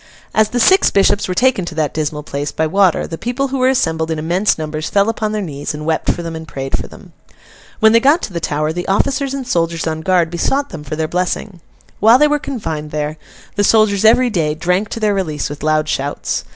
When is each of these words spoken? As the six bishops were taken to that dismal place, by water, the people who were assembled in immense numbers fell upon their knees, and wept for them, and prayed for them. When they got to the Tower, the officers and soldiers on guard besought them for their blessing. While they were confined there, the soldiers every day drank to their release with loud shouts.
As 0.33 0.49
the 0.49 0.59
six 0.59 0.89
bishops 0.89 1.27
were 1.27 1.35
taken 1.35 1.63
to 1.65 1.75
that 1.75 1.93
dismal 1.93 2.23
place, 2.23 2.51
by 2.51 2.65
water, 2.65 3.05
the 3.05 3.19
people 3.19 3.49
who 3.49 3.59
were 3.59 3.69
assembled 3.69 4.09
in 4.09 4.17
immense 4.17 4.57
numbers 4.57 4.89
fell 4.89 5.09
upon 5.09 5.31
their 5.31 5.43
knees, 5.43 5.75
and 5.75 5.85
wept 5.85 6.09
for 6.11 6.23
them, 6.23 6.35
and 6.35 6.47
prayed 6.47 6.75
for 6.75 6.87
them. 6.87 7.13
When 7.81 7.91
they 7.91 7.99
got 7.99 8.23
to 8.23 8.33
the 8.33 8.39
Tower, 8.39 8.73
the 8.73 8.87
officers 8.87 9.35
and 9.35 9.47
soldiers 9.47 9.85
on 9.85 10.01
guard 10.01 10.31
besought 10.31 10.69
them 10.69 10.83
for 10.83 10.95
their 10.95 11.07
blessing. 11.07 11.61
While 11.99 12.17
they 12.17 12.27
were 12.27 12.39
confined 12.39 12.89
there, 12.89 13.17
the 13.55 13.63
soldiers 13.63 14.03
every 14.03 14.31
day 14.31 14.55
drank 14.55 14.89
to 14.89 14.99
their 14.99 15.13
release 15.13 15.51
with 15.51 15.61
loud 15.61 15.87
shouts. 15.87 16.45